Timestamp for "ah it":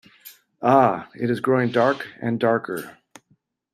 0.63-1.29